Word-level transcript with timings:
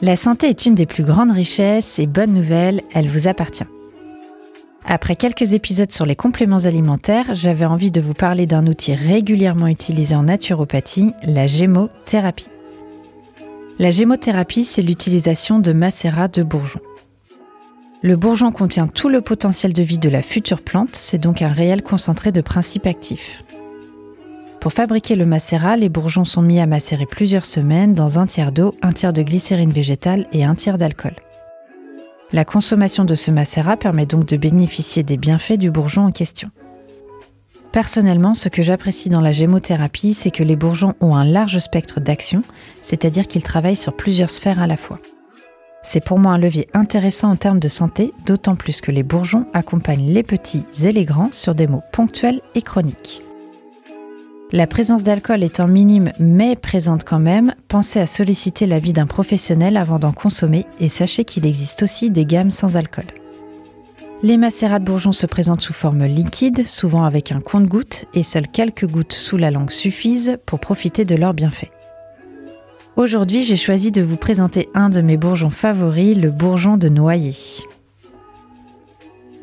La 0.00 0.14
santé 0.14 0.48
est 0.48 0.64
une 0.64 0.76
des 0.76 0.86
plus 0.86 1.02
grandes 1.02 1.32
richesses 1.32 1.98
et 1.98 2.06
bonne 2.06 2.32
nouvelle, 2.32 2.82
elle 2.92 3.08
vous 3.08 3.26
appartient. 3.26 3.64
Après 4.84 5.16
quelques 5.16 5.54
épisodes 5.54 5.90
sur 5.90 6.06
les 6.06 6.14
compléments 6.14 6.64
alimentaires, 6.64 7.34
j'avais 7.34 7.64
envie 7.64 7.90
de 7.90 8.00
vous 8.00 8.14
parler 8.14 8.46
d'un 8.46 8.68
outil 8.68 8.94
régulièrement 8.94 9.66
utilisé 9.66 10.14
en 10.14 10.22
naturopathie, 10.22 11.14
la 11.24 11.48
gémothérapie. 11.48 12.48
La 13.80 13.90
gémothérapie, 13.90 14.64
c'est 14.64 14.82
l'utilisation 14.82 15.58
de 15.58 15.72
macérats 15.72 16.28
de 16.28 16.44
bourgeons. 16.44 16.80
Le 18.00 18.14
bourgeon 18.14 18.52
contient 18.52 18.86
tout 18.86 19.08
le 19.08 19.20
potentiel 19.20 19.72
de 19.72 19.82
vie 19.82 19.98
de 19.98 20.08
la 20.08 20.22
future 20.22 20.62
plante, 20.62 20.94
c'est 20.94 21.18
donc 21.18 21.42
un 21.42 21.48
réel 21.48 21.82
concentré 21.82 22.30
de 22.30 22.40
principes 22.40 22.86
actifs. 22.86 23.42
Pour 24.60 24.72
fabriquer 24.72 25.14
le 25.14 25.24
macérat, 25.24 25.76
les 25.76 25.88
bourgeons 25.88 26.24
sont 26.24 26.42
mis 26.42 26.58
à 26.58 26.66
macérer 26.66 27.06
plusieurs 27.06 27.46
semaines 27.46 27.94
dans 27.94 28.18
un 28.18 28.26
tiers 28.26 28.50
d'eau, 28.50 28.74
un 28.82 28.90
tiers 28.90 29.12
de 29.12 29.22
glycérine 29.22 29.70
végétale 29.70 30.26
et 30.32 30.44
un 30.44 30.56
tiers 30.56 30.78
d'alcool. 30.78 31.14
La 32.32 32.44
consommation 32.44 33.04
de 33.04 33.14
ce 33.14 33.30
macérat 33.30 33.76
permet 33.76 34.04
donc 34.04 34.26
de 34.26 34.36
bénéficier 34.36 35.04
des 35.04 35.16
bienfaits 35.16 35.58
du 35.58 35.70
bourgeon 35.70 36.06
en 36.06 36.12
question. 36.12 36.50
Personnellement, 37.70 38.34
ce 38.34 38.48
que 38.48 38.62
j'apprécie 38.62 39.08
dans 39.10 39.20
la 39.20 39.32
gémothérapie, 39.32 40.12
c'est 40.12 40.32
que 40.32 40.42
les 40.42 40.56
bourgeons 40.56 40.94
ont 41.00 41.14
un 41.14 41.24
large 41.24 41.58
spectre 41.58 42.00
d'action, 42.00 42.42
c'est-à-dire 42.82 43.28
qu'ils 43.28 43.42
travaillent 43.44 43.76
sur 43.76 43.94
plusieurs 43.94 44.30
sphères 44.30 44.60
à 44.60 44.66
la 44.66 44.76
fois. 44.76 44.98
C'est 45.82 46.04
pour 46.04 46.18
moi 46.18 46.32
un 46.32 46.38
levier 46.38 46.68
intéressant 46.74 47.30
en 47.30 47.36
termes 47.36 47.60
de 47.60 47.68
santé, 47.68 48.12
d'autant 48.26 48.56
plus 48.56 48.80
que 48.80 48.90
les 48.90 49.04
bourgeons 49.04 49.46
accompagnent 49.54 50.10
les 50.10 50.24
petits 50.24 50.64
et 50.82 50.92
les 50.92 51.04
grands 51.04 51.30
sur 51.30 51.54
des 51.54 51.68
maux 51.68 51.82
ponctuels 51.92 52.40
et 52.54 52.62
chroniques. 52.62 53.22
La 54.50 54.66
présence 54.66 55.02
d'alcool 55.04 55.42
étant 55.42 55.68
minime 55.68 56.12
mais 56.18 56.56
présente 56.56 57.04
quand 57.04 57.18
même, 57.18 57.54
pensez 57.68 58.00
à 58.00 58.06
solliciter 58.06 58.64
l'avis 58.64 58.94
d'un 58.94 59.04
professionnel 59.04 59.76
avant 59.76 59.98
d'en 59.98 60.12
consommer 60.12 60.64
et 60.80 60.88
sachez 60.88 61.24
qu'il 61.26 61.44
existe 61.44 61.82
aussi 61.82 62.10
des 62.10 62.24
gammes 62.24 62.50
sans 62.50 62.78
alcool. 62.78 63.04
Les 64.22 64.38
macérats 64.38 64.78
de 64.78 64.86
bourgeons 64.86 65.12
se 65.12 65.26
présentent 65.26 65.60
sous 65.60 65.74
forme 65.74 66.06
liquide, 66.06 66.66
souvent 66.66 67.04
avec 67.04 67.30
un 67.30 67.40
compte-gouttes, 67.40 68.06
et 68.14 68.22
seules 68.22 68.48
quelques 68.48 68.86
gouttes 68.86 69.12
sous 69.12 69.36
la 69.36 69.50
langue 69.50 69.70
suffisent 69.70 70.38
pour 70.46 70.60
profiter 70.60 71.04
de 71.04 71.14
leurs 71.14 71.34
bienfaits. 71.34 71.70
Aujourd'hui, 72.96 73.44
j'ai 73.44 73.56
choisi 73.56 73.92
de 73.92 74.00
vous 74.00 74.16
présenter 74.16 74.70
un 74.72 74.88
de 74.88 75.02
mes 75.02 75.18
bourgeons 75.18 75.50
favoris, 75.50 76.16
le 76.16 76.30
bourgeon 76.30 76.78
de 76.78 76.88
noyer. 76.88 77.36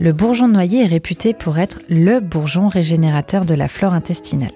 Le 0.00 0.12
bourgeon 0.12 0.48
de 0.48 0.54
noyer 0.54 0.82
est 0.82 0.88
réputé 0.88 1.34
pour 1.34 1.58
être 1.58 1.80
le 1.88 2.18
bourgeon 2.18 2.66
régénérateur 2.66 3.44
de 3.44 3.54
la 3.54 3.68
flore 3.68 3.94
intestinale. 3.94 4.50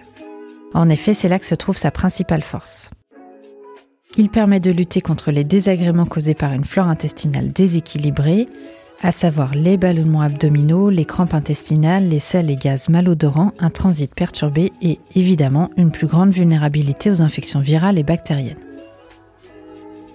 En 0.75 0.89
effet, 0.89 1.15
c'est 1.15 1.29
là 1.29 1.39
que 1.39 1.47
se 1.47 1.55
trouve 1.55 1.77
sa 1.77 1.91
principale 1.91 2.43
force. 2.43 2.91
Il 4.17 4.29
permet 4.29 4.61
de 4.61 4.71
lutter 4.71 5.01
contre 5.01 5.31
les 5.31 5.45
désagréments 5.45 6.07
causés 6.07 6.35
par 6.35 6.53
une 6.53 6.65
flore 6.65 6.89
intestinale 6.89 7.53
déséquilibrée, 7.53 8.47
à 9.03 9.11
savoir 9.11 9.55
les 9.55 9.77
ballonnements 9.77 10.21
abdominaux, 10.21 10.91
les 10.91 11.05
crampes 11.05 11.35
intestinales, 11.35 12.09
les 12.09 12.19
sels 12.19 12.51
et 12.51 12.57
gaz 12.57 12.89
malodorants, 12.89 13.53
un 13.59 13.71
transit 13.71 14.15
perturbé 14.15 14.73
et 14.81 15.01
évidemment 15.17 15.71
une 15.77 15.91
plus 15.91 16.07
grande 16.07 16.31
vulnérabilité 16.31 17.11
aux 17.11 17.23
infections 17.23 17.61
virales 17.61 17.99
et 17.99 18.05
bactériennes. 18.05 18.61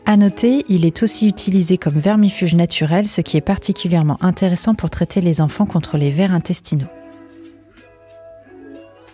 À 0.05 0.15
noter, 0.15 0.63
il 0.69 0.85
est 0.85 1.03
aussi 1.03 1.27
utilisé 1.27 1.77
comme 1.77 1.97
vermifuge 1.99 2.55
naturel, 2.55 3.09
ce 3.09 3.19
qui 3.19 3.35
est 3.35 3.41
particulièrement 3.41 4.17
intéressant 4.23 4.73
pour 4.73 4.89
traiter 4.89 5.19
les 5.19 5.41
enfants 5.41 5.65
contre 5.65 5.97
les 5.97 6.11
vers 6.11 6.33
intestinaux. 6.33 6.87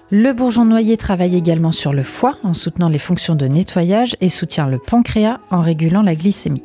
Le 0.10 0.32
bourgeon 0.34 0.66
noyer 0.66 0.98
travaille 0.98 1.36
également 1.36 1.72
sur 1.72 1.94
le 1.94 2.04
foie 2.04 2.38
en 2.44 2.54
soutenant 2.54 2.90
les 2.90 3.00
fonctions 3.00 3.36
de 3.36 3.48
nettoyage 3.48 4.16
et 4.22 4.30
soutient 4.30 4.68
le 4.68 4.78
pancréas 4.78 5.40
en 5.50 5.62
régulant 5.62 6.04
la 6.04 6.16
glycémie. 6.16 6.64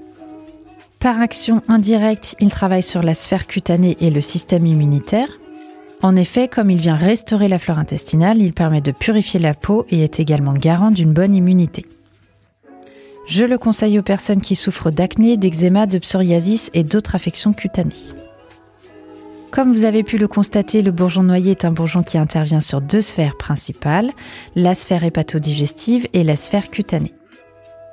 Par 0.98 1.20
action 1.20 1.62
indirecte, 1.68 2.34
il 2.40 2.50
travaille 2.50 2.82
sur 2.82 3.02
la 3.02 3.14
sphère 3.14 3.46
cutanée 3.46 3.96
et 4.00 4.10
le 4.10 4.20
système 4.20 4.66
immunitaire. 4.66 5.28
En 6.02 6.16
effet, 6.16 6.48
comme 6.48 6.70
il 6.70 6.78
vient 6.78 6.96
restaurer 6.96 7.48
la 7.48 7.58
flore 7.58 7.78
intestinale, 7.78 8.42
il 8.42 8.52
permet 8.52 8.80
de 8.80 8.92
purifier 8.92 9.38
la 9.38 9.54
peau 9.54 9.86
et 9.90 10.02
est 10.02 10.20
également 10.20 10.54
garant 10.54 10.90
d'une 10.90 11.12
bonne 11.12 11.34
immunité. 11.34 11.86
Je 13.26 13.44
le 13.44 13.58
conseille 13.58 13.98
aux 13.98 14.02
personnes 14.02 14.40
qui 14.40 14.56
souffrent 14.56 14.90
d'acné, 14.90 15.36
d'eczéma, 15.36 15.86
de 15.86 15.98
psoriasis 15.98 16.70
et 16.74 16.82
d'autres 16.82 17.14
affections 17.14 17.52
cutanées. 17.52 18.17
Comme 19.50 19.72
vous 19.72 19.84
avez 19.84 20.02
pu 20.02 20.18
le 20.18 20.28
constater, 20.28 20.82
le 20.82 20.90
bourgeon 20.90 21.22
noyer 21.22 21.52
est 21.52 21.64
un 21.64 21.72
bourgeon 21.72 22.02
qui 22.02 22.18
intervient 22.18 22.60
sur 22.60 22.80
deux 22.82 23.00
sphères 23.00 23.36
principales, 23.36 24.10
la 24.54 24.74
sphère 24.74 25.04
hépatodigestive 25.04 26.06
et 26.12 26.22
la 26.22 26.36
sphère 26.36 26.70
cutanée. 26.70 27.14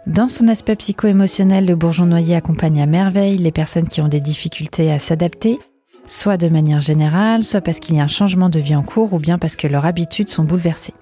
Dans 0.06 0.28
son 0.28 0.48
aspect 0.50 0.76
psycho-émotionnel, 0.76 1.66
le 1.66 1.76
bourgeon 1.76 2.06
noyer 2.06 2.36
accompagne 2.36 2.82
à 2.82 2.86
merveille 2.86 3.38
les 3.38 3.52
personnes 3.52 3.88
qui 3.88 4.02
ont 4.02 4.10
des 4.10 4.22
difficultés 4.22 4.92
à 4.92 5.00
s'adapter, 5.00 5.58
soit 6.06 6.38
de 6.38 6.50
manière 6.50 6.82
générale, 6.82 7.42
soit 7.42 7.62
parce 7.62 7.80
qu'il 7.80 7.96
y 7.96 8.00
a 8.00 8.04
un 8.04 8.08
changement 8.08 8.50
de 8.50 8.60
vie 8.60 8.76
en 8.76 8.84
cours 8.84 9.14
ou 9.14 9.20
bien 9.20 9.38
parce 9.38 9.56
que 9.56 9.68
leurs 9.68 9.86
habitudes 9.86 10.30
sont 10.30 10.44
bouleversées. 10.44 10.94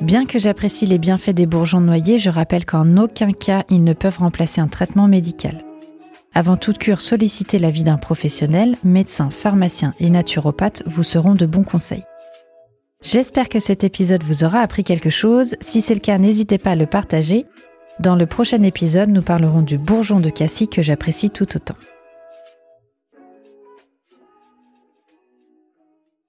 Bien 0.00 0.26
que 0.26 0.38
j'apprécie 0.38 0.86
les 0.86 0.98
bienfaits 0.98 1.30
des 1.30 1.46
bourgeons 1.46 1.80
noyers, 1.80 2.18
je 2.18 2.30
rappelle 2.30 2.64
qu'en 2.64 2.96
aucun 2.96 3.32
cas 3.32 3.64
ils 3.70 3.84
ne 3.84 3.92
peuvent 3.92 4.18
remplacer 4.18 4.60
un 4.60 4.68
traitement 4.68 5.08
médical. 5.08 5.62
Avant 6.36 6.58
toute 6.58 6.76
cure, 6.76 7.00
sollicitez 7.00 7.58
l'avis 7.58 7.82
d'un 7.82 7.96
professionnel, 7.96 8.76
médecin, 8.84 9.30
pharmacien 9.30 9.94
et 10.00 10.10
naturopathe 10.10 10.82
vous 10.84 11.02
seront 11.02 11.34
de 11.34 11.46
bons 11.46 11.64
conseils. 11.64 12.04
J'espère 13.00 13.48
que 13.48 13.58
cet 13.58 13.84
épisode 13.84 14.22
vous 14.22 14.44
aura 14.44 14.60
appris 14.60 14.84
quelque 14.84 15.08
chose. 15.08 15.56
Si 15.62 15.80
c'est 15.80 15.94
le 15.94 16.00
cas, 16.00 16.18
n'hésitez 16.18 16.58
pas 16.58 16.72
à 16.72 16.76
le 16.76 16.84
partager. 16.84 17.46
Dans 18.00 18.16
le 18.16 18.26
prochain 18.26 18.62
épisode, 18.64 19.08
nous 19.08 19.22
parlerons 19.22 19.62
du 19.62 19.78
bourgeon 19.78 20.20
de 20.20 20.28
cassis 20.28 20.68
que 20.68 20.82
j'apprécie 20.82 21.30
tout 21.30 21.56
autant. 21.56 21.76